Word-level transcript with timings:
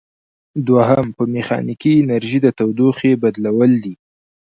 دوهم 0.67 1.05
په 1.17 1.23
میخانیکي 1.33 1.91
انرژي 2.01 2.39
د 2.43 2.47
تودوخې 2.57 3.11
بدلول 3.23 3.71
دي. 3.83 3.95